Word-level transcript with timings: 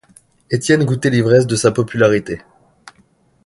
Étienne 0.49 0.83
goûtait 0.83 1.11
l’ivresse 1.11 1.45
de 1.45 1.55
sa 1.55 1.71
popularité. 1.71 2.41